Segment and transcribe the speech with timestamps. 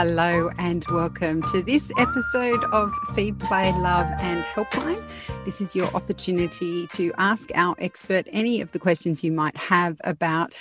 [0.00, 5.04] Hello and welcome to this episode of Feed, Play, Love and Helpline.
[5.44, 10.00] This is your opportunity to ask our expert any of the questions you might have
[10.04, 10.54] about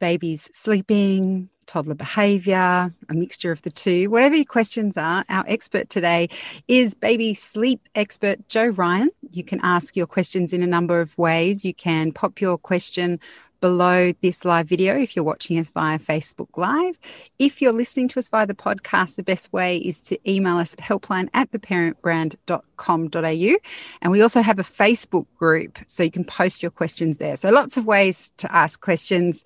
[0.00, 5.24] babies sleeping, toddler behavior, a mixture of the two, whatever your questions are.
[5.28, 6.28] Our expert today
[6.66, 9.10] is baby sleep expert Jo Ryan.
[9.30, 11.64] You can ask your questions in a number of ways.
[11.64, 13.20] You can pop your question
[13.60, 16.98] below this live video if you're watching us via Facebook Live.
[17.38, 20.74] If you're listening to us via the podcast, the best way is to email us
[20.74, 23.56] at helpline at theparentbrand.com.au.
[24.02, 27.36] And we also have a Facebook group, so you can post your questions there.
[27.36, 29.44] So lots of ways to ask questions.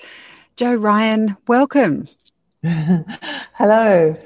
[0.56, 2.08] Jo Ryan, welcome.
[2.62, 4.16] Hello.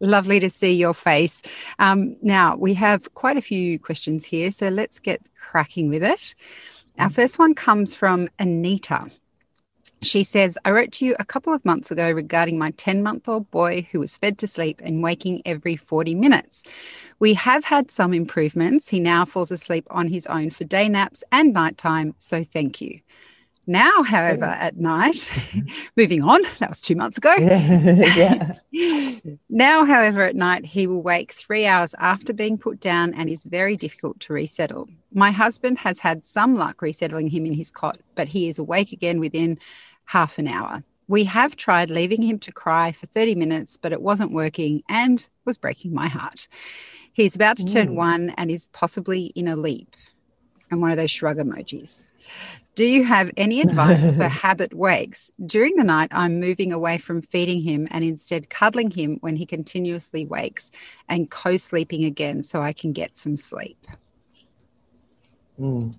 [0.00, 1.42] Lovely to see your face.
[1.78, 6.34] Um, now, we have quite a few questions here, so let's get cracking with it.
[6.98, 9.10] Our first one comes from Anita.
[10.04, 13.28] She says, I wrote to you a couple of months ago regarding my 10 month
[13.28, 16.62] old boy who was fed to sleep and waking every 40 minutes.
[17.18, 18.88] We have had some improvements.
[18.88, 23.00] He now falls asleep on his own for day naps and nighttime, so thank you.
[23.66, 25.30] Now, however, at night,
[25.96, 27.34] moving on, that was two months ago.
[27.38, 28.56] yeah.
[29.48, 33.44] now, however, at night, he will wake three hours after being put down and is
[33.44, 34.88] very difficult to resettle.
[35.12, 38.92] My husband has had some luck resettling him in his cot, but he is awake
[38.92, 39.58] again within
[40.06, 40.84] half an hour.
[41.06, 45.26] We have tried leaving him to cry for 30 minutes, but it wasn't working and
[45.44, 46.48] was breaking my heart.
[47.12, 49.94] He's about to turn one and is possibly in a leap.
[50.70, 52.10] And one of those shrug emojis.
[52.74, 55.30] Do you have any advice for habit wakes?
[55.46, 59.46] During the night, I'm moving away from feeding him and instead cuddling him when he
[59.46, 60.72] continuously wakes
[61.08, 63.86] and co sleeping again so I can get some sleep.
[65.60, 65.94] Mm.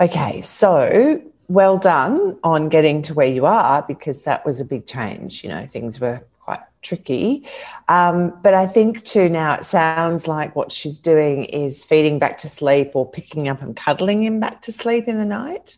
[0.00, 4.86] Okay, so well done on getting to where you are because that was a big
[4.86, 5.42] change.
[5.42, 7.44] You know, things were quite tricky.
[7.88, 12.38] Um, but I think too now it sounds like what she's doing is feeding back
[12.38, 15.76] to sleep or picking up and cuddling him back to sleep in the night.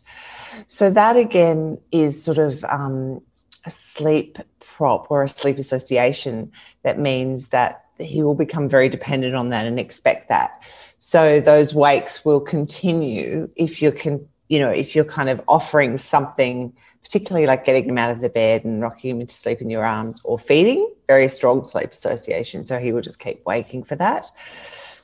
[0.67, 3.21] So that again is sort of um,
[3.65, 6.51] a sleep prop or a sleep association
[6.83, 10.61] that means that he will become very dependent on that and expect that.
[10.99, 15.97] So those wakes will continue if you can you know, if you're kind of offering
[15.97, 16.73] something,
[17.03, 19.85] particularly like getting him out of the bed and rocking him into sleep in your
[19.85, 22.65] arms or feeding, very strong sleep association.
[22.65, 24.29] So he will just keep waking for that.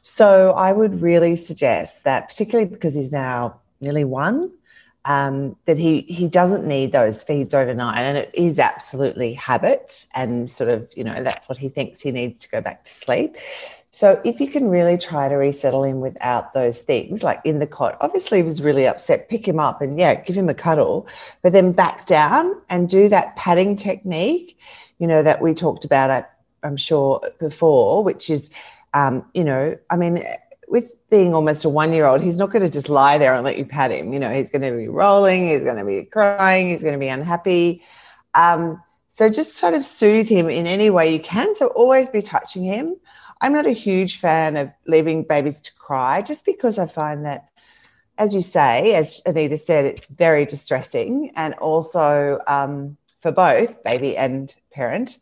[0.02, 4.52] So I would really suggest that, particularly because he's now nearly one,
[5.06, 10.50] um, that he he doesn't need those feeds overnight, and it is absolutely habit, and
[10.50, 13.36] sort of you know that's what he thinks he needs to go back to sleep.
[13.96, 17.66] So if you can really try to resettle him without those things, like in the
[17.66, 21.08] cot, obviously he was really upset, pick him up and yeah, give him a cuddle,
[21.42, 24.60] but then back down and do that padding technique,
[25.00, 28.50] you know, that we talked about, at, I'm sure, before, which is,
[28.94, 30.26] um, you know, I mean,
[30.68, 33.46] with being almost a one year old, he's not going to just lie there and
[33.46, 34.12] let you pat him.
[34.12, 37.00] You know, he's going to be rolling, he's going to be crying, he's going to
[37.00, 37.82] be unhappy.
[38.34, 41.56] Um, so just sort of soothe him in any way you can.
[41.56, 42.98] So always be touching him.
[43.42, 47.50] I'm not a huge fan of leaving babies to cry just because I find that,
[48.18, 54.16] as you say, as Anita said, it's very distressing and also um, for both baby
[54.16, 55.20] and parent.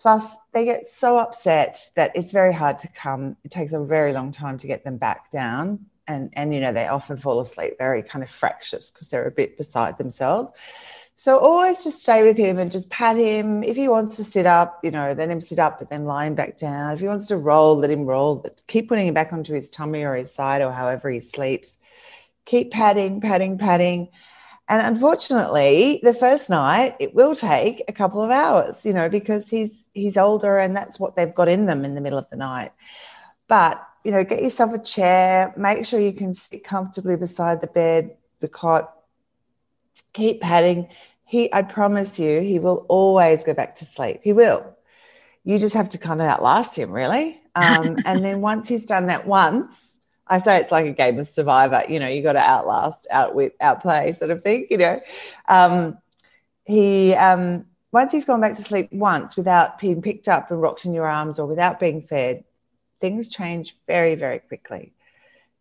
[0.00, 3.36] Plus, they get so upset that it's very hard to come.
[3.44, 5.86] It takes a very long time to get them back down.
[6.06, 9.30] And, and you know, they often fall asleep very kind of fractious because they're a
[9.30, 10.50] bit beside themselves.
[11.16, 13.62] So always just stay with him and just pat him.
[13.62, 16.26] If he wants to sit up, you know, let him sit up, but then lie
[16.26, 16.92] him back down.
[16.92, 19.70] If he wants to roll, let him roll, but keep putting him back onto his
[19.70, 21.78] tummy or his side or however he sleeps.
[22.46, 24.08] Keep patting, patting, patting.
[24.68, 29.48] And unfortunately, the first night it will take a couple of hours, you know, because
[29.48, 32.36] he's he's older and that's what they've got in them in the middle of the
[32.36, 32.72] night.
[33.46, 37.66] But you know, get yourself a chair, make sure you can sit comfortably beside the
[37.66, 38.93] bed, the cot,
[40.12, 40.88] keep patting.
[41.24, 44.20] He, I promise you, he will always go back to sleep.
[44.22, 44.76] He will.
[45.44, 47.40] You just have to kind of outlast him, really.
[47.54, 49.96] Um, and then once he's done that once,
[50.26, 51.84] I say it's like a game of survivor.
[51.88, 54.66] You know, you got to outlast, outwit, outplay, sort of thing.
[54.70, 55.00] You know,
[55.48, 55.98] um,
[56.64, 60.84] he um, once he's gone back to sleep once without being picked up and rocked
[60.84, 62.44] in your arms or without being fed,
[63.00, 64.92] things change very, very quickly.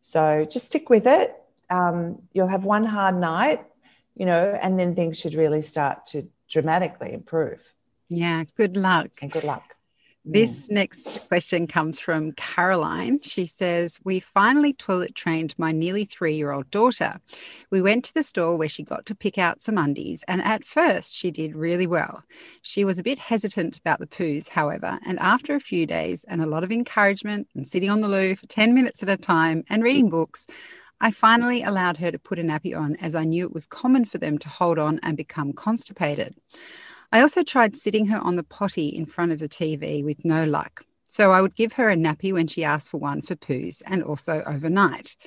[0.02, 1.36] So just stick with it.
[1.70, 3.66] Um, you'll have one hard night
[4.16, 7.74] you know, and then things should really start to dramatically improve.
[8.10, 9.10] Yeah, good luck.
[9.22, 9.74] And good luck.
[10.26, 10.76] This mm.
[10.76, 13.20] next question comes from Caroline.
[13.22, 17.20] She says, We finally toilet trained my nearly three year old daughter.
[17.72, 20.64] We went to the store where she got to pick out some undies, and at
[20.64, 22.24] first she did really well.
[22.62, 26.42] She was a bit hesitant about the poos, however, and after a few days and
[26.42, 29.66] a lot of encouragement and sitting on the loo for 10 minutes at a time
[29.70, 30.48] and reading books,
[31.04, 34.06] I finally allowed her to put a nappy on as I knew it was common
[34.06, 36.34] for them to hold on and become constipated.
[37.12, 40.46] I also tried sitting her on the potty in front of the TV with no
[40.46, 40.86] luck.
[41.04, 44.02] So I would give her a nappy when she asked for one for poos and
[44.02, 45.18] also overnight.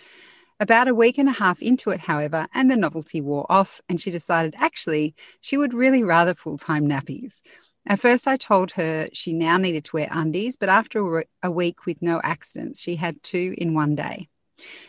[0.61, 4.01] About a week and a half into it, however, and the novelty wore off, and
[4.01, 7.43] she decided actually she would really rather full time nappies.
[7.87, 11.85] At first, I told her she now needed to wear undies, but after a week
[11.85, 14.31] with no accidents, she had two in one day.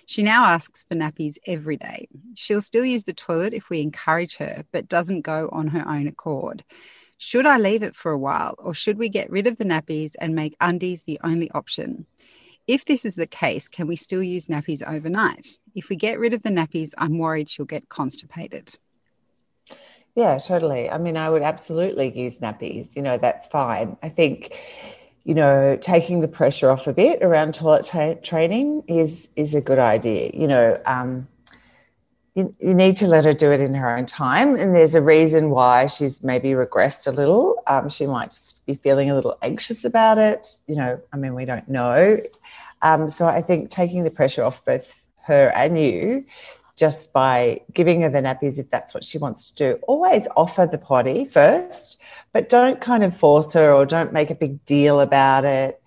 [0.05, 2.07] She now asks for nappies every day.
[2.35, 6.07] She'll still use the toilet if we encourage her, but doesn't go on her own
[6.07, 6.63] accord.
[7.17, 10.11] Should I leave it for a while, or should we get rid of the nappies
[10.19, 12.05] and make undies the only option?
[12.67, 15.59] If this is the case, can we still use nappies overnight?
[15.73, 18.75] If we get rid of the nappies, I'm worried she'll get constipated.
[20.15, 20.89] Yeah, totally.
[20.89, 22.95] I mean, I would absolutely use nappies.
[22.95, 23.97] You know, that's fine.
[24.01, 24.57] I think
[25.27, 29.59] you know, taking the pressure off a bit around toilet tra- training is is a
[29.59, 30.31] good idea.
[30.33, 31.27] You know, um,
[32.33, 35.01] you, you need to let her do it in her own time, and there's a
[35.01, 37.61] reason why she's maybe regressed a little.
[37.67, 40.47] Um, she might just be feeling a little anxious about it.
[40.65, 42.21] You know, I mean, we don't know.
[42.81, 46.23] Um, so I think taking the pressure off both her and you
[46.77, 49.79] just by giving her the nappies if that's what she wants to do.
[49.87, 51.99] Always offer the potty first,
[52.31, 55.81] but don't kind of force her or don't make a big deal about it.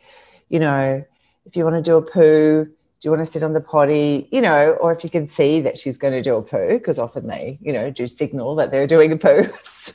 [0.49, 1.05] You know,
[1.47, 4.29] if you want to do a poo, do you want to sit on the potty?
[4.33, 6.99] You know, or if you can see that she's going to do a poo, because
[6.99, 9.47] often they, you know, do signal that they're doing a poo.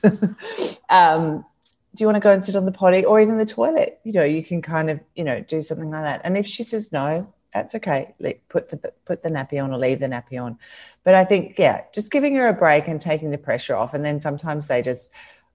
[0.90, 1.46] um,
[1.94, 4.00] do you want to go and sit on the potty or even the toilet?
[4.06, 6.22] You know, you can kind of, you know, do something like that.
[6.24, 8.14] And if she says no, that's okay.
[8.50, 10.60] Put the put the nappy on or leave the nappy on.
[11.06, 13.94] But I think, yeah, just giving her a break and taking the pressure off.
[13.94, 15.10] And then sometimes they just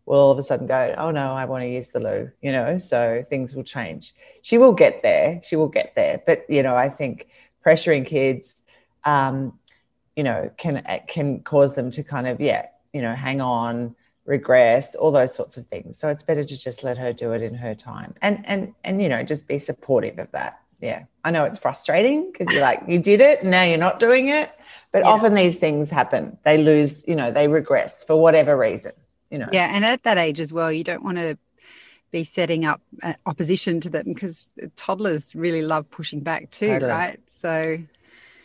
[0.06, 2.52] will all of a sudden go, oh no, I want to use the loo, you
[2.52, 4.14] know, so things will change.
[4.40, 5.40] She will get there.
[5.44, 6.22] She will get there.
[6.26, 7.28] But, you know, I think
[7.64, 8.62] pressuring kids,
[9.04, 9.58] um,
[10.16, 13.94] you know, can can cause them to kind of, yeah, you know, hang on,
[14.24, 15.98] regress, all those sorts of things.
[15.98, 18.14] So it's better to just let her do it in her time.
[18.22, 21.04] And and and you know, just be supportive of that yeah.
[21.24, 24.50] I know it's frustrating because you're like you did it now you're not doing it.
[24.92, 25.10] But yeah.
[25.10, 26.36] often these things happen.
[26.44, 28.92] They lose you know they regress for whatever reason
[29.30, 29.48] you know.
[29.52, 31.36] Yeah and at that age as well you don't want to
[32.10, 36.90] be setting up uh, opposition to them because toddlers really love pushing back too totally.
[36.90, 37.20] right?
[37.26, 37.78] So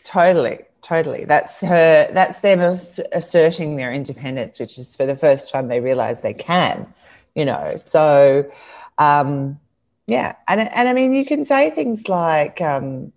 [0.04, 1.24] totally totally.
[1.24, 6.20] That's her that's them asserting their independence which is for the first time they realize
[6.20, 6.92] they can
[7.34, 7.74] you know.
[7.76, 8.50] So
[8.98, 9.58] um
[10.06, 13.12] yeah and and i mean you can say things like um,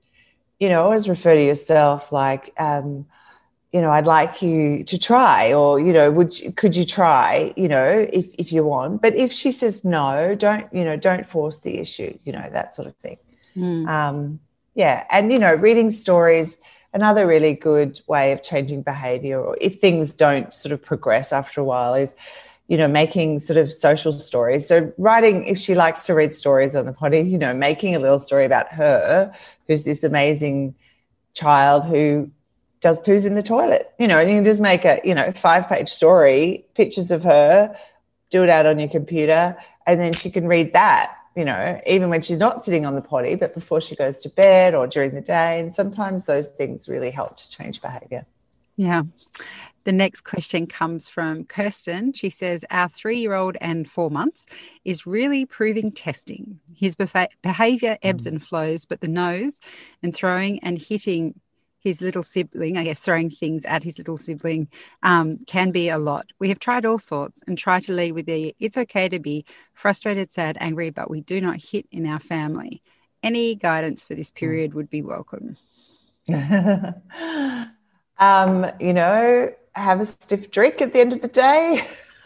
[0.60, 3.06] you know always refer to yourself like um,
[3.72, 7.54] you know i'd like you to try or you know would you, could you try
[7.56, 11.30] you know if if you want but if she says no don't you know don't
[11.30, 13.18] force the issue you know that sort of thing
[13.56, 13.88] mm.
[13.88, 14.40] um,
[14.76, 16.60] yeah and you know reading stories
[16.94, 21.62] another really good way of changing behavior or if things don't sort of progress after
[21.62, 22.16] a while is
[22.70, 24.66] you know, making sort of social stories.
[24.68, 28.00] So writing, if she likes to read stories on the potty, you know, making a
[28.00, 29.34] little story about her,
[29.68, 30.76] who's this amazing
[31.34, 32.30] child who
[32.80, 33.92] does poos in the toilet.
[33.98, 37.24] You know, and you can just make a, you know, five page story, pictures of
[37.24, 37.76] her,
[38.30, 39.58] do it out on your computer,
[39.88, 43.02] and then she can read that, you know, even when she's not sitting on the
[43.02, 45.60] potty, but before she goes to bed or during the day.
[45.60, 48.28] And sometimes those things really help to change behavior.
[48.78, 49.04] Yeah.
[49.86, 52.14] The next question comes from Kirsten.
[52.14, 54.46] She says, Our three year old and four months
[54.86, 56.60] is really proving testing.
[56.76, 59.60] His behavior ebbs and flows, but the nose
[60.04, 61.40] and throwing and hitting
[61.82, 64.68] his little sibling, I guess throwing things at his little sibling,
[65.02, 66.28] um, can be a lot.
[66.38, 69.46] We have tried all sorts and try to lead with the it's okay to be
[69.74, 72.82] frustrated, sad, angry, but we do not hit in our family.
[73.24, 75.58] Any guidance for this period would be welcome.
[78.20, 81.88] um, you know, have a stiff drink at the end of the day.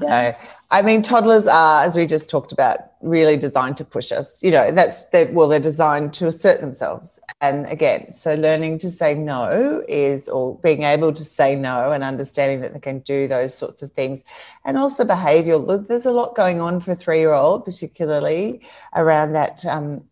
[0.00, 0.34] no,
[0.70, 4.42] I mean toddlers are, as we just talked about, really designed to push us.
[4.42, 5.32] You know, that's that.
[5.32, 7.18] Well, they're designed to assert themselves.
[7.40, 12.02] And again, so learning to say no is, or being able to say no, and
[12.02, 14.24] understanding that they can do those sorts of things,
[14.64, 15.86] and also behavioural.
[15.86, 18.62] There's a lot going on for a three-year-old, particularly
[18.94, 19.64] around that.
[19.64, 20.02] Um,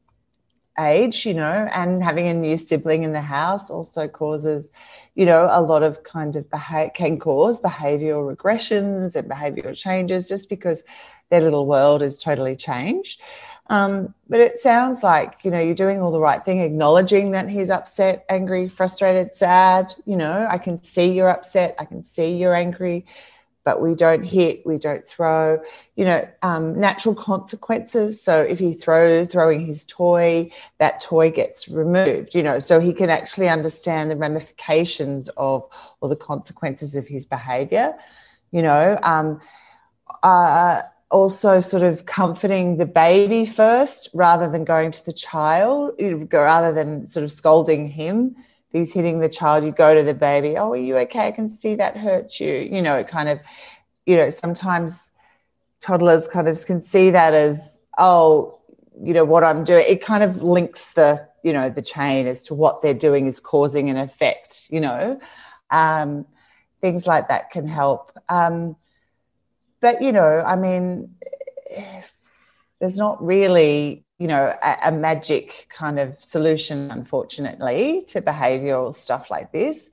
[0.78, 4.70] age, you know, and having a new sibling in the house also causes,
[5.14, 10.28] you know, a lot of kind of behavior can cause behavioral regressions and behavioral changes
[10.28, 10.84] just because
[11.30, 13.20] their little world is totally changed.
[13.68, 17.48] Um, but it sounds like, you know, you're doing all the right thing, acknowledging that
[17.48, 19.92] he's upset, angry, frustrated, sad.
[20.04, 21.74] You know, I can see you're upset.
[21.78, 23.06] I can see you're angry
[23.66, 25.60] but we don't hit, we don't throw,
[25.96, 28.22] you know, um, natural consequences.
[28.22, 32.92] So if he throws throwing his toy, that toy gets removed, you know, so he
[32.92, 35.68] can actually understand the ramifications of
[36.00, 37.96] or the consequences of his behavior,
[38.52, 38.98] you know.
[39.02, 39.40] Um,
[40.22, 45.92] uh, also sort of comforting the baby first rather than going to the child
[46.32, 48.36] rather than sort of scolding him
[48.70, 51.28] he's hitting the child, you go to the baby, oh, are you okay?
[51.28, 52.52] I can see that hurts you.
[52.52, 53.40] You know, it kind of,
[54.06, 55.12] you know, sometimes
[55.80, 58.58] toddlers kind of can see that as, oh,
[59.02, 59.84] you know, what I'm doing.
[59.86, 63.40] It kind of links the, you know, the chain as to what they're doing is
[63.40, 65.20] causing an effect, you know.
[65.70, 66.26] Um,
[66.80, 68.12] things like that can help.
[68.28, 68.76] Um,
[69.80, 71.14] but, you know, I mean,
[72.80, 79.30] there's not really you know a, a, magic kind of solution unfortunately to behavioral stuff
[79.30, 79.90] like this.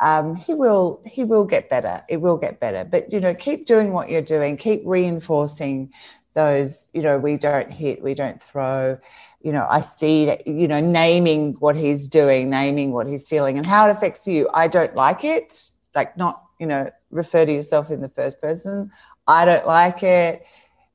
[0.00, 2.02] Um, he will he will get better.
[2.08, 2.84] It will get better.
[2.84, 4.56] But you know keep doing what you're doing.
[4.56, 5.92] Keep reinforcing
[6.34, 8.98] those you know we don't hit we don't throw.
[9.40, 13.58] You know i see that you know naming what he's doing naming what he's feeling
[13.58, 14.48] and how it affects you.
[14.52, 15.70] I don't like it.
[15.94, 18.90] Like not you know refer to yourself in the first person.
[19.26, 20.44] I don't like it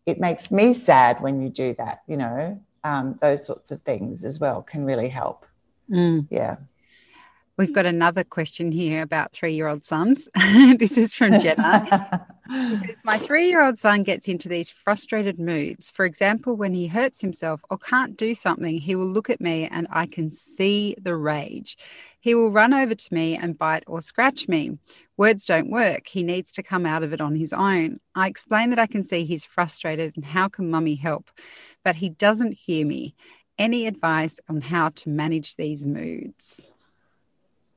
[0.10, 4.24] it makes me sad when you do that, you know, um, those sorts of things
[4.24, 5.46] as well can really help.
[5.90, 6.28] Mm.
[6.30, 6.58] Yeah.
[7.60, 10.30] We've got another question here about three year old sons.
[10.78, 12.26] this is from Jenna.
[12.50, 15.90] says, My three year old son gets into these frustrated moods.
[15.90, 19.68] For example, when he hurts himself or can't do something, he will look at me
[19.70, 21.78] and I can see the rage.
[22.22, 24.78] He will run over to me and bite or scratch me.
[25.18, 26.08] Words don't work.
[26.08, 28.00] He needs to come out of it on his own.
[28.16, 31.30] I explain that I can see he's frustrated and how can mummy help?
[31.84, 33.16] But he doesn't hear me.
[33.58, 36.72] Any advice on how to manage these moods?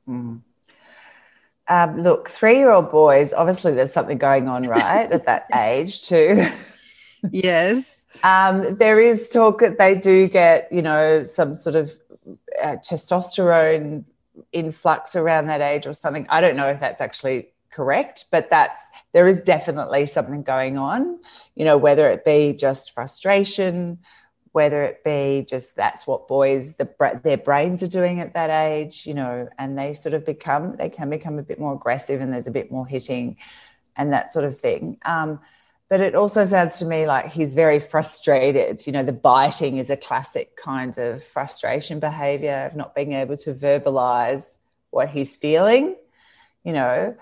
[0.09, 0.41] Mm.
[1.69, 6.03] Um, look, three year old boys, obviously there's something going on, right, at that age
[6.03, 6.47] too.
[7.31, 8.05] yes.
[8.25, 11.93] Um, there is talk that they do get, you know, some sort of
[12.63, 14.05] uh, testosterone
[14.53, 16.27] influx around that age or something.
[16.29, 21.19] I don't know if that's actually correct, but that's there is definitely something going on,
[21.55, 23.99] you know, whether it be just frustration,
[24.53, 29.07] whether it be just that's what boys the their brains are doing at that age,
[29.07, 32.33] you know, and they sort of become they can become a bit more aggressive and
[32.33, 33.37] there's a bit more hitting
[33.97, 34.99] and that sort of thing.
[35.05, 35.41] Um,
[35.89, 38.87] but it also sounds to me like he's very frustrated.
[38.87, 43.37] You know, the biting is a classic kind of frustration behavior of not being able
[43.39, 44.57] to verbalize
[44.91, 45.97] what he's feeling,
[46.65, 47.17] you know.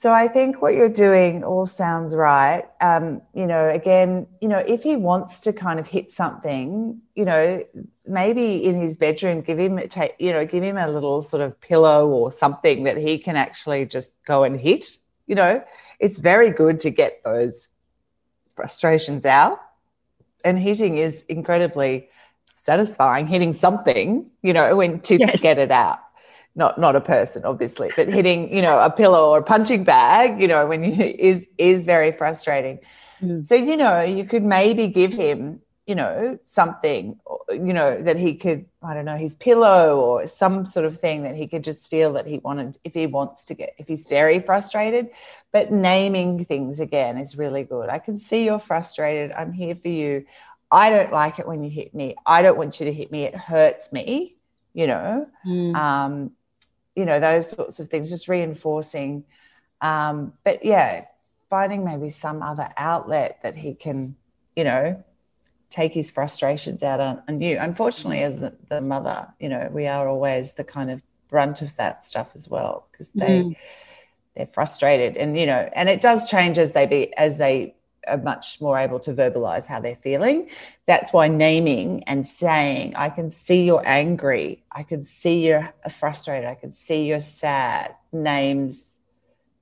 [0.00, 2.64] So I think what you're doing all sounds right.
[2.80, 7.24] Um, you know, again, you know, if he wants to kind of hit something, you
[7.24, 7.64] know,
[8.06, 11.60] maybe in his bedroom, give him, take, you know, give him a little sort of
[11.60, 14.98] pillow or something that he can actually just go and hit.
[15.26, 15.64] You know,
[15.98, 17.66] it's very good to get those
[18.54, 19.60] frustrations out.
[20.44, 22.08] And hitting is incredibly
[22.62, 23.26] satisfying.
[23.26, 25.42] Hitting something, you know, when to yes.
[25.42, 25.98] get it out.
[26.58, 30.40] Not not a person, obviously, but hitting, you know, a pillow or a punching bag,
[30.40, 30.92] you know, when you
[31.30, 32.80] is is very frustrating.
[33.22, 33.46] Mm.
[33.46, 37.18] So, you know, you could maybe give him you know, something,
[37.50, 41.22] you know, that he could, I don't know, his pillow or some sort of thing
[41.22, 44.06] that he could just feel that he wanted, if he wants to get, if he's
[44.06, 45.08] very frustrated.
[45.50, 47.88] But naming things again is really good.
[47.88, 49.32] I can see you're frustrated.
[49.32, 50.26] I'm here for you.
[50.70, 52.16] I don't like it when you hit me.
[52.26, 53.22] I don't want you to hit me.
[53.22, 54.36] It hurts me,
[54.74, 55.26] you know.
[55.46, 55.74] Mm.
[55.74, 56.32] Um,
[56.98, 59.24] you know, those sorts of things, just reinforcing.
[59.80, 61.04] Um, but yeah,
[61.48, 64.16] finding maybe some other outlet that he can,
[64.56, 65.04] you know,
[65.70, 67.56] take his frustrations out on, on you.
[67.60, 71.76] Unfortunately, as the, the, mother, you know, we are always the kind of brunt of
[71.76, 73.56] that stuff as well because they mm.
[74.34, 77.76] they're frustrated, and you know, and it does change as they be as they
[78.08, 80.50] are much more able to verbalize how they're feeling.
[80.86, 84.64] That's why naming and saying, "I can see you're angry.
[84.72, 86.48] I can see you're frustrated.
[86.48, 88.98] I can see you're sad." Names.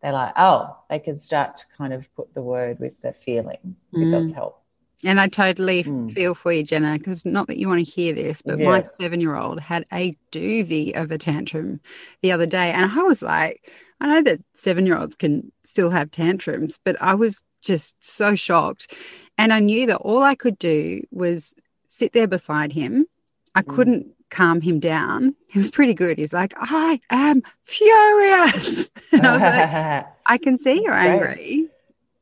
[0.03, 3.77] They're like, oh, they can start to kind of put the word with the feeling.
[3.93, 4.07] Mm.
[4.07, 4.63] It does help.
[5.05, 6.13] And I totally mm.
[6.13, 8.71] feel for you, Jenna, because not that you want to hear this, but yeah.
[8.71, 11.81] my seven year old had a doozy of a tantrum
[12.23, 12.73] the other day.
[12.73, 16.97] And I was like, I know that seven year olds can still have tantrums, but
[17.01, 18.95] I was just so shocked.
[19.39, 21.55] And I knew that all I could do was
[21.89, 23.07] sit there beside him.
[23.55, 23.75] I mm.
[23.75, 25.35] couldn't calm him down.
[25.49, 26.19] He was pretty good.
[26.19, 28.91] He's like, I am furious.
[29.13, 31.69] and I was like, I can see you're angry.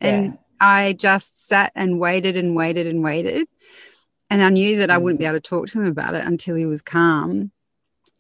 [0.00, 0.32] And yeah.
[0.60, 3.46] I just sat and waited and waited and waited.
[4.30, 5.28] And I knew that I wouldn't be mm.
[5.28, 7.52] able to talk to him about it until he was calm.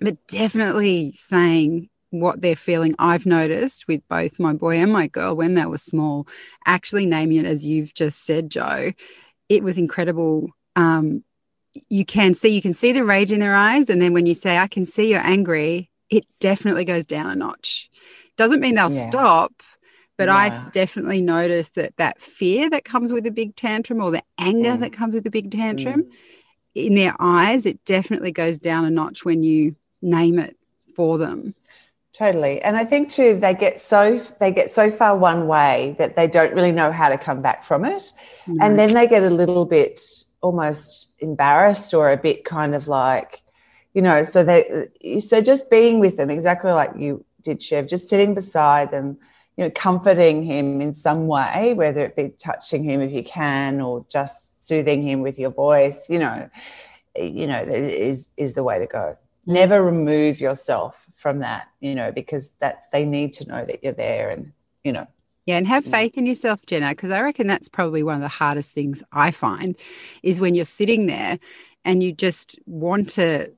[0.00, 1.88] But definitely saying
[2.20, 5.78] what they're feeling, I've noticed with both my boy and my girl when they were
[5.78, 6.26] small,
[6.66, 8.92] actually naming it as you've just said, Jo,
[9.48, 10.50] it was incredible.
[10.76, 11.24] Um,
[11.88, 14.34] you can see you can see the rage in their eyes, and then when you
[14.34, 17.90] say, "I can see you're angry," it definitely goes down a notch.
[18.36, 19.08] Doesn't mean they'll yeah.
[19.08, 19.52] stop,
[20.16, 20.36] but yeah.
[20.36, 24.72] I've definitely noticed that that fear that comes with a big tantrum or the anger
[24.72, 24.80] mm.
[24.80, 26.10] that comes with a big tantrum mm.
[26.74, 30.56] in their eyes, it definitely goes down a notch when you name it
[30.94, 31.54] for them.
[32.16, 32.62] Totally.
[32.62, 36.28] And I think too they get so they get so far one way that they
[36.28, 38.12] don't really know how to come back from it.
[38.46, 38.58] Mm.
[38.60, 40.00] And then they get a little bit
[40.40, 43.42] almost embarrassed or a bit kind of like
[43.94, 48.10] you know so they so just being with them exactly like you did Chev just
[48.10, 49.16] sitting beside them
[49.56, 53.80] you know, comforting him in some way, whether it be touching him if you can,
[53.80, 56.48] or just soothing him with your voice, you know,
[57.16, 59.16] you know, is is the way to go.
[59.46, 63.92] Never remove yourself from that, you know, because that's they need to know that you're
[63.92, 65.06] there and, you know.
[65.46, 65.90] Yeah, and have mm.
[65.90, 69.30] faith in yourself, Jenna, because I reckon that's probably one of the hardest things I
[69.30, 69.76] find
[70.22, 71.38] is when you're sitting there
[71.84, 73.52] and you just want to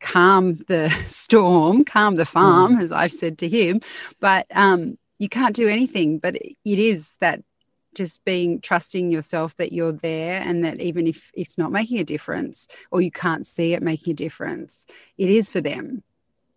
[0.00, 2.82] calm the storm, calm the farm, mm.
[2.82, 3.80] as I've said to him.
[4.20, 7.42] But um, you can't do anything but it is that
[7.94, 12.04] just being trusting yourself that you're there and that even if it's not making a
[12.04, 14.86] difference or you can't see it making a difference
[15.18, 16.02] it is for them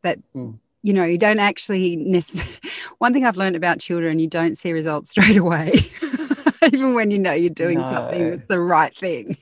[0.01, 0.57] that mm.
[0.81, 2.59] you know you don't actually necessarily
[2.99, 5.71] one thing i've learned about children you don't see results straight away
[6.73, 7.89] even when you know you're doing no.
[7.89, 9.37] something that's the right thing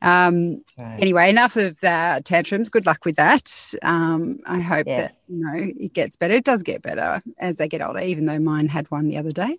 [0.00, 1.00] um, right.
[1.00, 2.68] Anyway, enough of the tantrums.
[2.68, 3.74] Good luck with that.
[3.82, 5.26] Um, I hope yes.
[5.26, 6.34] that you know it gets better.
[6.34, 9.32] It does get better as they get older, even though mine had one the other
[9.32, 9.58] day.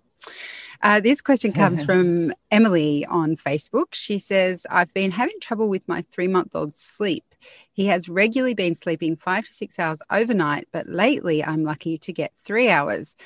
[0.82, 3.94] Uh, this question comes from Emily on Facebook.
[3.94, 7.24] She says, I've been having trouble with my three month old's sleep.
[7.72, 12.12] He has regularly been sleeping five to six hours overnight, but lately I'm lucky to
[12.12, 13.16] get three hours.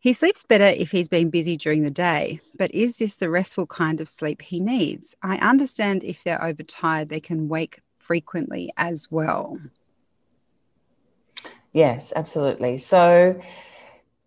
[0.00, 3.66] He sleeps better if he's been busy during the day, but is this the restful
[3.66, 5.16] kind of sleep he needs?
[5.22, 9.58] I understand if they're overtired, they can wake frequently as well.
[11.72, 12.78] Yes, absolutely.
[12.78, 13.40] So,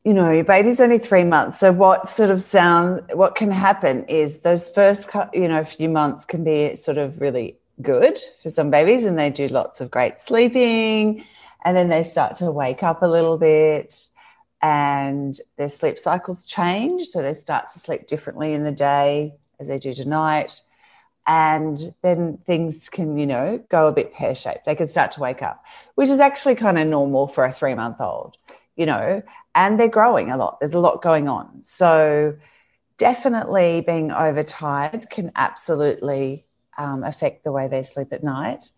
[0.04, 1.60] you know, your baby's only three months.
[1.60, 6.26] So, what sort of sound, what can happen is those first, you know, few months
[6.26, 10.18] can be sort of really good for some babies and they do lots of great
[10.18, 11.26] sleeping
[11.64, 14.10] and then they start to wake up a little bit
[14.62, 17.08] and their sleep cycles change.
[17.08, 20.62] So they start to sleep differently in the day as they do tonight.
[21.28, 24.66] And then things can, you know, go a bit pear shaped.
[24.66, 27.76] They can start to wake up, which is actually kind of normal for a three
[27.76, 28.38] month old,
[28.76, 29.22] you know,
[29.54, 30.60] and they're growing a lot.
[30.60, 31.64] There's a lot going on.
[31.64, 32.38] So
[32.98, 36.46] definitely being overtired can absolutely
[36.78, 38.72] um, affect the way they sleep at night.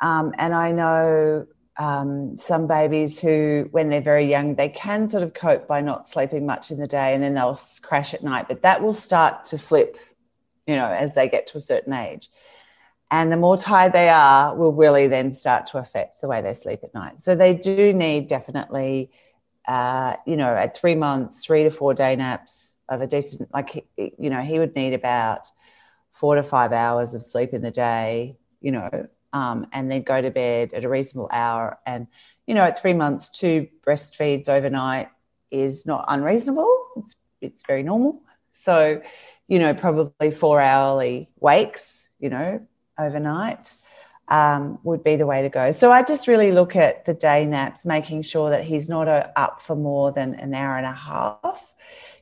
[0.00, 5.22] Um, and I know um, some babies who, when they're very young, they can sort
[5.22, 8.48] of cope by not sleeping much in the day and then they'll crash at night.
[8.48, 9.96] But that will start to flip,
[10.66, 12.30] you know, as they get to a certain age.
[13.10, 16.54] And the more tired they are, will really then start to affect the way they
[16.54, 17.20] sleep at night.
[17.20, 19.10] So they do need definitely,
[19.66, 23.86] uh, you know, at three months, three to four day naps of a decent, like,
[23.96, 25.48] you know, he would need about
[26.12, 30.20] four to five hours of sleep in the day, you know, um, and then go
[30.20, 31.78] to bed at a reasonable hour.
[31.86, 32.06] And,
[32.46, 35.08] you know, at three months, two breastfeeds overnight
[35.50, 36.86] is not unreasonable.
[36.96, 38.22] It's, it's very normal.
[38.52, 39.02] So,
[39.48, 42.66] you know, probably four hourly wakes, you know,
[42.98, 43.76] overnight
[44.28, 45.72] um, would be the way to go.
[45.72, 49.28] So I just really look at the day naps, making sure that he's not uh,
[49.36, 51.74] up for more than an hour and a half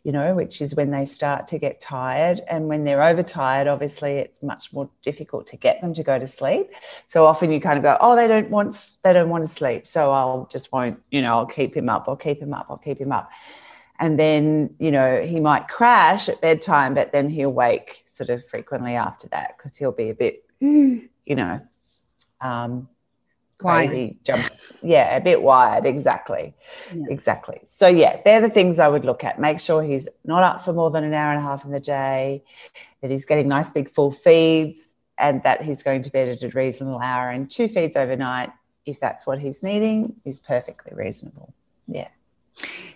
[0.04, 2.40] you know, which is when they start to get tired.
[2.48, 6.26] And when they're overtired, obviously it's much more difficult to get them to go to
[6.26, 6.70] sleep.
[7.06, 9.86] So often you kind of go, oh, they don't want they don't want to sleep.
[9.86, 12.78] So I'll just won't, you know, I'll keep him up, I'll keep him up, I'll
[12.78, 13.30] keep him up.
[14.00, 18.44] And then, you know, he might crash at bedtime, but then he'll wake sort of
[18.48, 21.60] frequently after that because he'll be a bit, you know,
[22.42, 22.88] um,
[23.62, 24.44] crazy jump
[24.82, 26.54] yeah a bit wired exactly
[26.94, 27.04] yeah.
[27.08, 30.64] exactly so yeah they're the things i would look at make sure he's not up
[30.64, 32.42] for more than an hour and a half in the day
[33.00, 36.48] that he's getting nice big full feeds and that he's going to bed at a
[36.56, 38.50] reasonable hour and two feeds overnight
[38.84, 41.54] if that's what he's needing is perfectly reasonable
[41.86, 42.08] yeah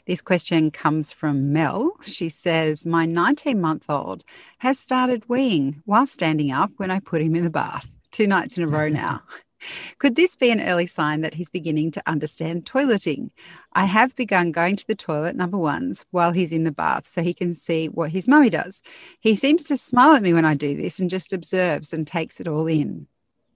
[0.06, 1.96] this question comes from Mel.
[2.00, 4.22] She says, My 19 month old
[4.58, 7.88] has started weeing while standing up when I put him in the bath.
[8.16, 9.22] Two nights in a row now.
[9.98, 13.30] Could this be an early sign that he's beginning to understand toileting?
[13.74, 17.22] I have begun going to the toilet number ones while he's in the bath so
[17.22, 18.80] he can see what his mummy does.
[19.20, 22.40] He seems to smile at me when I do this and just observes and takes
[22.40, 23.06] it all in.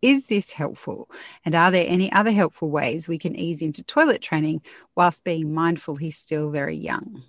[0.03, 1.09] Is this helpful?
[1.45, 4.61] And are there any other helpful ways we can ease into toilet training
[4.95, 7.23] whilst being mindful he's still very young?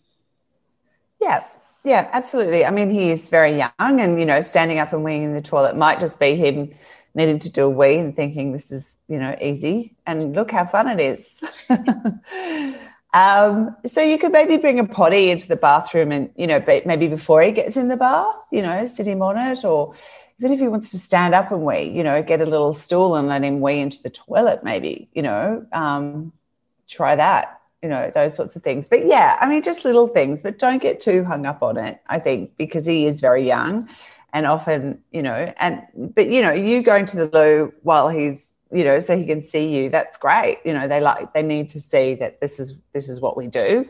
[1.22, 1.46] Yeah,
[1.84, 2.66] yeah, absolutely.
[2.66, 5.42] I mean, he is very young, and you know, standing up and weeing in the
[5.42, 6.72] toilet might just be him
[7.14, 9.96] needing to do a wee and thinking this is you know easy.
[10.06, 11.44] And look how fun it is.
[13.14, 17.10] Um, so you could maybe bring a potty into the bathroom and you know maybe
[17.10, 19.66] before he gets in the bath you know sit him on it.
[19.66, 19.94] Or
[20.40, 23.16] even if he wants to stand up and wee you know get a little stool
[23.16, 26.32] and let him wee into the toilet maybe you know um,
[26.88, 28.88] try that you know those sorts of things.
[28.88, 32.00] But yeah i mean just little things but don't get too hung up on it
[32.08, 33.90] i think because he is very young
[34.34, 38.56] and often you know and but you know you going to the loo while he's
[38.72, 40.60] you know so he can see you that's great.
[40.66, 43.48] You know they like they need to see that this is this is what we
[43.48, 43.90] do.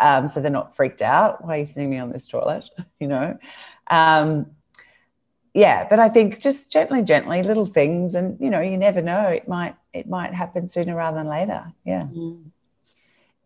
[0.00, 1.44] Um, so they're not freaked out.
[1.44, 2.68] Why are you seeing me on this toilet?
[3.00, 3.38] You know?
[3.88, 4.50] Um,
[5.52, 9.28] yeah but i think just gently gently little things and you know you never know.
[9.28, 11.72] It might it might happen sooner rather than later.
[11.84, 12.08] Yeah.
[12.12, 12.50] Mm.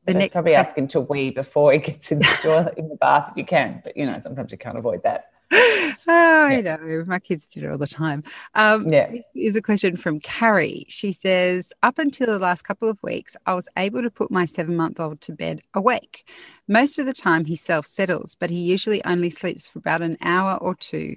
[0.06, 2.96] The next probably ask him to wee before he gets in the toilet in the
[2.96, 7.04] bath if you can, but you know sometimes you can't avoid that oh, I know.
[7.06, 8.22] My kids did it all the time.
[8.54, 9.10] Um, yeah.
[9.10, 10.84] This is a question from Carrie.
[10.88, 14.44] She says, Up until the last couple of weeks, I was able to put my
[14.44, 16.30] seven month old to bed awake.
[16.68, 20.16] Most of the time, he self settles, but he usually only sleeps for about an
[20.22, 21.16] hour or two,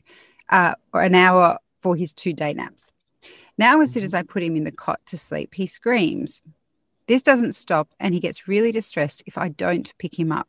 [0.50, 2.92] uh, or an hour for his two day naps.
[3.58, 4.20] Now, as soon as mm-hmm.
[4.20, 6.42] I put him in the cot to sleep, he screams.
[7.08, 10.48] This doesn't stop, and he gets really distressed if I don't pick him up.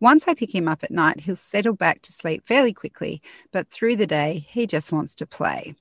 [0.00, 3.20] Once I pick him up at night, he'll settle back to sleep fairly quickly,
[3.52, 5.74] but through the day, he just wants to play.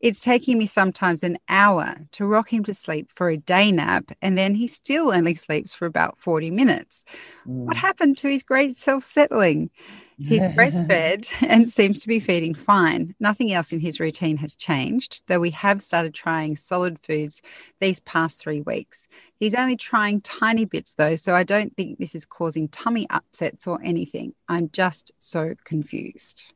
[0.00, 4.12] It's taking me sometimes an hour to rock him to sleep for a day nap,
[4.22, 7.04] and then he still only sleeps for about 40 minutes.
[7.46, 7.66] Mm.
[7.66, 9.70] What happened to his great self settling?
[10.18, 13.14] He's breastfed and seems to be feeding fine.
[13.20, 17.42] Nothing else in his routine has changed, though we have started trying solid foods
[17.80, 19.08] these past three weeks.
[19.38, 23.66] He's only trying tiny bits though, so I don't think this is causing tummy upsets
[23.66, 24.34] or anything.
[24.48, 26.52] I'm just so confused.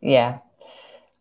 [0.00, 0.38] Yeah,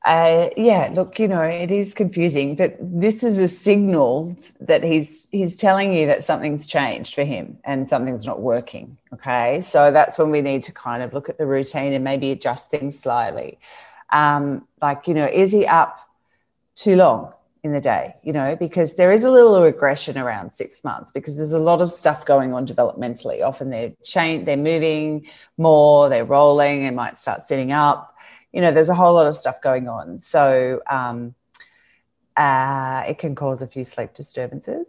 [0.06, 5.28] uh, yeah, look, you know, it is confusing, but this is a signal that he's
[5.32, 8.98] he's telling you that something's changed for him and something's not working.
[9.14, 12.32] Okay, so that's when we need to kind of look at the routine and maybe
[12.32, 13.60] adjust things slightly.
[14.12, 16.00] Um, like, you know, is he up
[16.76, 17.34] too long
[17.64, 18.16] in the day?
[18.24, 21.82] You know, because there is a little regression around six months because there's a lot
[21.82, 23.44] of stuff going on developmentally.
[23.44, 28.16] Often they're change, they're moving more, they're rolling, they might start sitting up
[28.52, 30.20] you know, there's a whole lot of stuff going on.
[30.20, 31.36] So um,
[32.36, 34.88] uh, it can cause a few sleep disturbances.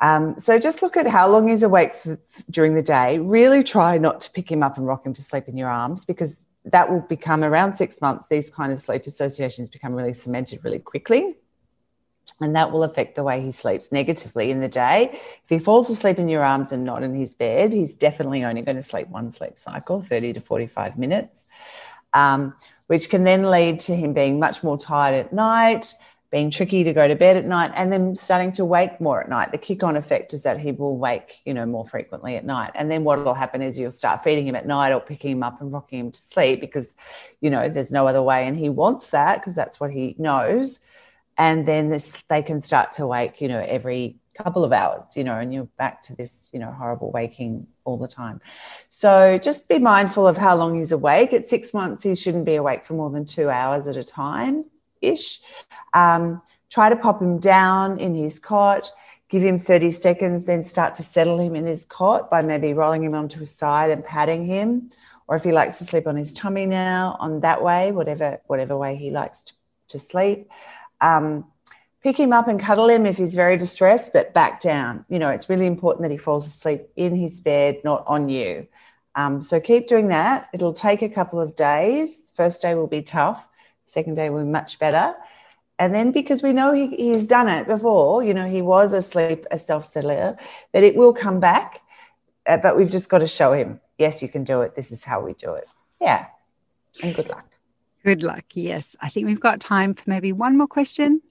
[0.00, 2.18] Um, so just look at how long he's awake for,
[2.50, 3.18] during the day.
[3.18, 6.04] Really try not to pick him up and rock him to sleep in your arms
[6.04, 8.26] because that will become around six months.
[8.28, 11.36] These kind of sleep associations become really cemented really quickly.
[12.40, 15.10] And that will affect the way he sleeps negatively in the day.
[15.12, 18.62] If he falls asleep in your arms and not in his bed, he's definitely only
[18.62, 21.46] going to sleep one sleep cycle, 30 to 45 minutes
[22.14, 22.54] um,
[22.86, 25.94] which can then lead to him being much more tired at night,
[26.30, 29.28] being tricky to go to bed at night, and then starting to wake more at
[29.28, 29.52] night.
[29.52, 32.72] The kick-on effect is that he will wake, you know, more frequently at night.
[32.74, 35.42] And then what will happen is you'll start feeding him at night or picking him
[35.44, 36.92] up and rocking him to sleep because,
[37.40, 40.80] you know, there's no other way, and he wants that because that's what he knows.
[41.38, 45.24] And then this, they can start to wake, you know, every couple of hours, you
[45.24, 48.40] know, and you're back to this, you know, horrible waking all the time.
[48.90, 51.32] So just be mindful of how long he's awake.
[51.32, 54.64] At six months, he shouldn't be awake for more than two hours at a time
[55.00, 55.40] ish.
[55.92, 58.90] Um, try to pop him down in his cot,
[59.28, 63.04] give him 30 seconds, then start to settle him in his cot by maybe rolling
[63.04, 64.90] him onto his side and patting him.
[65.26, 68.76] Or if he likes to sleep on his tummy now, on that way, whatever whatever
[68.76, 69.52] way he likes to,
[69.88, 70.50] to sleep.
[71.00, 71.46] Um,
[72.04, 75.06] pick him up and cuddle him if he's very distressed, but back down.
[75.08, 78.68] You know, it's really important that he falls asleep in his bed, not on you.
[79.14, 80.48] Um, so keep doing that.
[80.52, 82.24] It'll take a couple of days.
[82.34, 83.48] First day will be tough.
[83.86, 85.14] Second day will be much better.
[85.78, 89.46] And then because we know he, he's done it before, you know, he was asleep,
[89.50, 90.36] a self settler,
[90.72, 91.80] that it will come back.
[92.46, 94.76] Uh, but we've just got to show him, yes, you can do it.
[94.76, 95.68] This is how we do it.
[96.00, 96.26] Yeah.
[97.02, 97.48] And good luck.
[98.04, 98.44] Good luck.
[98.52, 98.94] Yes.
[99.00, 101.22] I think we've got time for maybe one more question.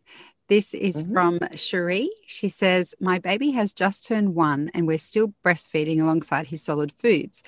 [0.49, 1.13] This is mm-hmm.
[1.13, 2.09] from Cherie.
[2.27, 6.91] She says, My baby has just turned one and we're still breastfeeding alongside his solid
[6.91, 7.43] foods.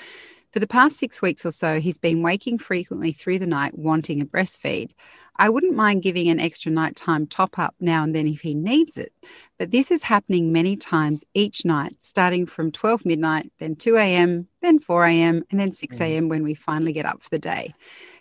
[0.52, 4.22] For the past six weeks or so, he's been waking frequently through the night wanting
[4.22, 4.92] a breastfeed.
[5.38, 8.98] I wouldn't mind giving an extra nighttime top up now and then if he needs
[8.98, 9.12] it,
[9.60, 14.48] but this is happening many times each night, starting from 12 midnight, then 2 a.m.,
[14.62, 16.30] then 4 a.m., and then 6 a.m.
[16.30, 17.76] when we finally get up for the day.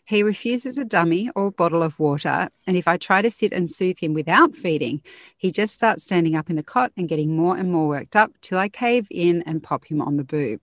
[0.07, 3.53] He refuses a dummy or a bottle of water, and if I try to sit
[3.53, 5.03] and soothe him without feeding,
[5.37, 8.33] he just starts standing up in the cot and getting more and more worked up
[8.43, 10.61] till I cave in and pop him on the boob.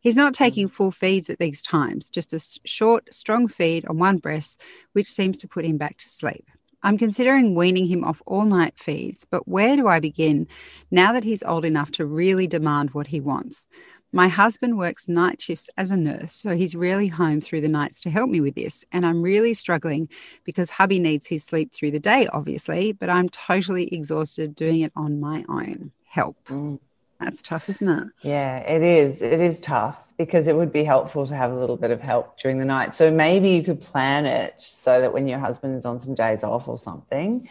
[0.00, 0.44] He's not hmm.
[0.44, 4.60] taking full feeds at these times, just a short, strong feed on one breast,
[4.92, 6.48] which seems to put him back to sleep.
[6.84, 10.48] I'm considering weaning him off all night feeds, but where do I begin
[10.90, 13.68] now that he's old enough to really demand what he wants?
[14.14, 17.98] My husband works night shifts as a nurse, so he's rarely home through the nights
[18.00, 18.84] to help me with this.
[18.92, 20.10] And I'm really struggling
[20.44, 24.92] because hubby needs his sleep through the day, obviously, but I'm totally exhausted doing it
[24.94, 25.92] on my own.
[26.04, 26.36] Help.
[26.48, 26.78] Mm.
[27.20, 28.08] That's tough, isn't it?
[28.20, 29.22] Yeah, it is.
[29.22, 32.38] It is tough because it would be helpful to have a little bit of help
[32.38, 32.94] during the night.
[32.94, 36.44] So maybe you could plan it so that when your husband is on some days
[36.44, 37.48] off or something,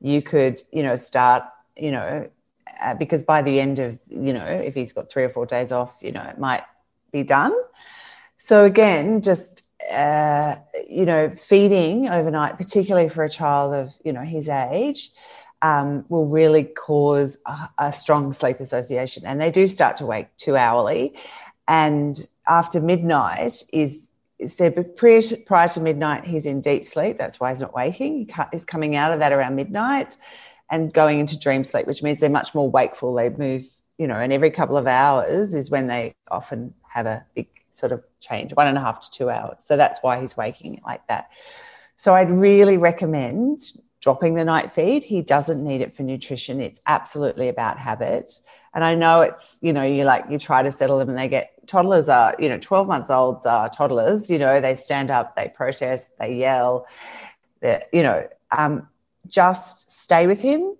[0.00, 1.44] you could, you know, start,
[1.76, 2.28] you know,
[2.80, 5.72] uh, because by the end of, you know, if he's got three or four days
[5.72, 6.62] off, you know, it might
[7.12, 7.54] be done.
[8.36, 10.56] So again, just, uh,
[10.88, 15.10] you know, feeding overnight, particularly for a child of, you know, his age,
[15.62, 19.24] um, will really cause a, a, strong sleep association.
[19.24, 21.14] And they do start to wake two hourly.
[21.66, 24.10] And after midnight is,
[24.58, 27.16] there, prior to, prior to midnight, he's in deep sleep.
[27.16, 28.28] That's why he's not waking.
[28.52, 30.18] He's coming out of that around midnight
[30.74, 33.14] and going into dream sleep, which means they're much more wakeful.
[33.14, 33.64] They move,
[33.96, 37.92] you know, and every couple of hours is when they often have a big sort
[37.92, 39.62] of change, one and a half to two hours.
[39.62, 41.30] So that's why he's waking like that.
[41.94, 43.62] So I'd really recommend
[44.00, 45.04] dropping the night feed.
[45.04, 46.60] He doesn't need it for nutrition.
[46.60, 48.40] It's absolutely about habit.
[48.74, 51.28] And I know it's, you know, you like, you try to settle them and they
[51.28, 55.36] get, toddlers are, you know, 12 months olds are toddlers, you know, they stand up,
[55.36, 56.86] they protest, they yell,
[57.62, 58.88] you know, um,
[59.28, 60.76] just stay with him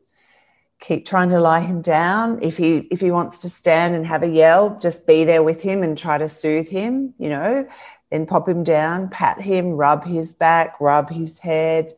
[0.80, 4.22] keep trying to lie him down if he if he wants to stand and have
[4.22, 7.66] a yell just be there with him and try to soothe him you know
[8.10, 11.92] then pop him down pat him rub his back rub his head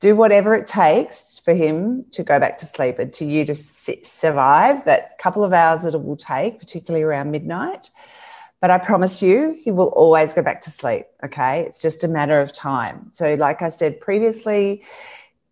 [0.00, 3.54] do whatever it takes for him to go back to sleep and to you to
[3.54, 7.90] sit, survive that couple of hours that it will take particularly around midnight
[8.60, 11.04] but I promise you, he will always go back to sleep.
[11.22, 11.60] Okay.
[11.66, 13.10] It's just a matter of time.
[13.12, 14.82] So, like I said previously,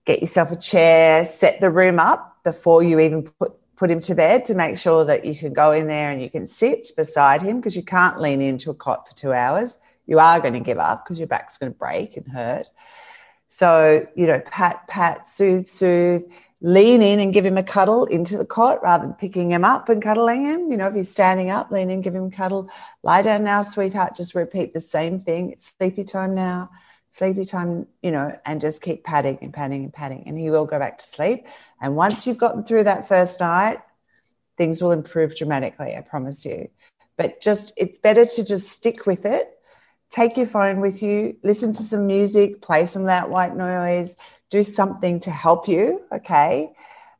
[0.04, 4.14] get yourself a chair, set the room up before you even put put him to
[4.14, 7.42] bed to make sure that you can go in there and you can sit beside
[7.42, 9.76] him because you can't lean into a cot for two hours.
[10.06, 12.68] You are going to give up because your back's going to break and hurt.
[13.48, 16.22] So, you know, pat, pat, soothe, soothe,
[16.60, 19.88] lean in and give him a cuddle into the cot rather than picking him up
[19.88, 20.70] and cuddling him.
[20.70, 22.70] You know, if he's standing up, lean in, give him a cuddle.
[23.02, 24.14] Lie down now, sweetheart.
[24.14, 25.50] Just repeat the same thing.
[25.50, 26.70] It's sleepy time now
[27.12, 30.64] sleepy time, you know, and just keep patting and patting and patting, and he will
[30.64, 31.46] go back to sleep.
[31.80, 33.80] And once you've gotten through that first night,
[34.56, 36.70] things will improve dramatically, I promise you.
[37.18, 39.50] But just, it's better to just stick with it.
[40.08, 44.16] Take your phone with you, listen to some music, play some loud white noise,
[44.48, 46.72] do something to help you, okay?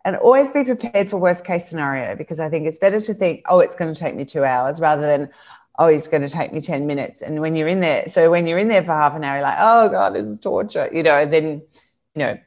[0.07, 3.42] And always be prepared for worst case scenario because I think it's better to think,
[3.46, 5.31] oh, it's going to take me two hours rather than,
[5.79, 7.23] oh, he's going to take me 10 minutes.
[7.23, 9.43] And when you're in there, so when you're in there for half an hour, you're
[9.43, 11.63] like, oh God, this is torture, you know, then,
[12.15, 12.39] you know,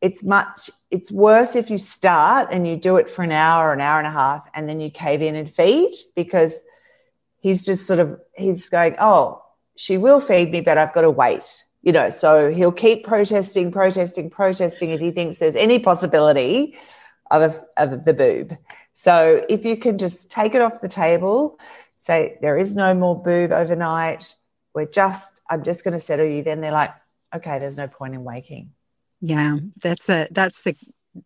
[0.00, 3.80] it's much, it's worse if you start and you do it for an hour, an
[3.80, 6.62] hour and a half, and then you cave in and feed because
[7.40, 9.42] he's just sort of, he's going, oh,
[9.76, 11.64] she will feed me, but I've got to wait.
[11.82, 16.76] You know, so he'll keep protesting, protesting, protesting if he thinks there's any possibility
[17.30, 18.56] of, of the boob.
[18.92, 21.58] So if you can just take it off the table,
[22.08, 24.34] say there is no more boob overnight.
[24.74, 26.42] We're just i'm just going to settle you.
[26.42, 26.94] Then they're like
[27.34, 28.72] okay there's no point in waking.
[29.20, 30.74] Yeah that's a that's the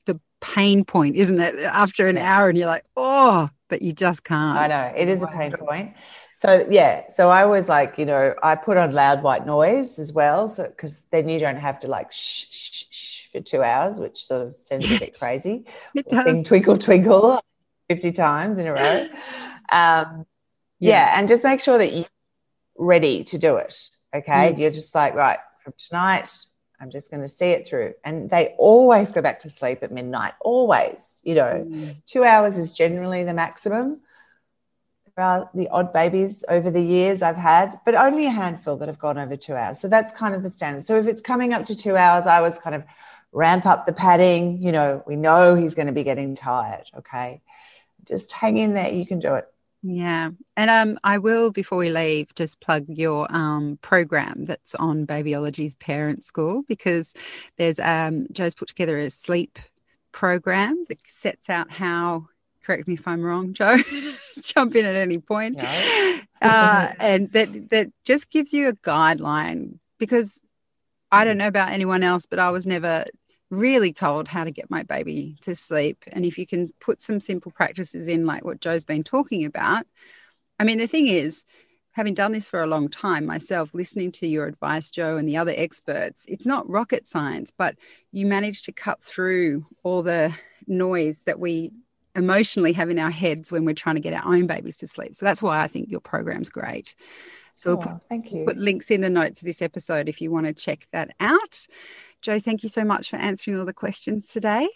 [0.07, 1.55] the pain point isn't it?
[1.61, 4.59] After an hour and you're like oh but you just can't.
[4.59, 5.95] I know it is a pain point.
[6.35, 10.13] So yeah so i was like you know i put on loud white noise as
[10.13, 14.01] well so because then you don't have to like shh, shh, shh for two hours
[14.01, 15.01] which sort of sends yes.
[15.01, 15.65] a bit crazy.
[15.95, 16.25] it does.
[16.25, 17.41] Sing twinkle twinkle
[17.89, 19.07] 50 times in a row.
[19.71, 20.27] Um,
[20.91, 21.19] yeah.
[21.19, 22.07] and just make sure that you're
[22.77, 23.89] ready to do it.
[24.15, 24.53] Okay.
[24.53, 24.59] Mm.
[24.59, 26.31] You're just like, right, from tonight,
[26.81, 27.95] I'm just going to see it through.
[28.05, 31.21] And they always go back to sleep at midnight, always.
[31.23, 31.97] You know, mm.
[32.07, 34.01] two hours is generally the maximum.
[35.17, 38.89] There are the odd babies over the years I've had, but only a handful that
[38.89, 39.79] have gone over two hours.
[39.79, 40.85] So that's kind of the standard.
[40.85, 42.83] So if it's coming up to two hours, I was kind of
[43.31, 44.63] ramp up the padding.
[44.63, 46.91] You know, we know he's going to be getting tired.
[46.97, 47.43] Okay.
[48.07, 48.93] Just hang in there.
[48.93, 49.52] You can do it.
[49.83, 50.31] Yeah.
[50.57, 55.75] And um, I will, before we leave, just plug your um, program that's on Babyology's
[55.75, 57.15] Parent School because
[57.57, 59.59] there's um, Jo's put together a sleep
[60.13, 62.27] program that sets out how
[62.63, 63.77] correct me if I'm wrong, Jo.
[64.41, 65.57] Jump in at any point.
[65.57, 65.65] No.
[66.41, 70.43] uh, and that that just gives you a guideline because
[71.11, 73.05] I don't know about anyone else, but I was never
[73.53, 76.05] really told how to get my baby to sleep.
[76.11, 79.87] And if you can put some simple practices in, like what Jo's been talking about,
[80.59, 81.45] I mean, the thing is,
[81.93, 85.37] having done this for a long time myself, listening to your advice, Jo, and the
[85.37, 87.77] other experts, it's not rocket science, but
[88.11, 90.35] you manage to cut through all the
[90.67, 91.71] noise that we
[92.17, 95.15] emotionally have in our heads when we're trying to get our own babies to sleep.
[95.15, 96.95] So that's why I think your program's great.
[97.55, 98.45] So oh, we'll put, thank you.
[98.45, 101.67] put links in the notes of this episode if you want to check that out.
[102.21, 104.69] Jo, thank you so much for answering all the questions today.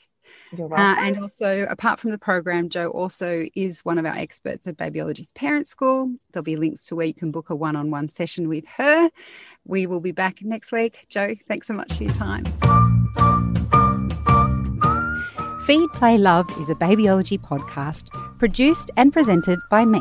[0.57, 0.99] You're welcome.
[0.99, 4.77] Uh, and also, apart from the program, Jo also is one of our experts at
[4.77, 6.13] Babyology's Parent School.
[6.33, 9.11] There'll be links to where you can book a one on one session with her.
[9.65, 11.07] We will be back next week.
[11.09, 12.45] Jo, thanks so much for your time.
[15.65, 18.09] Feed, Play, Love is a babyology podcast
[18.39, 20.01] produced and presented by me,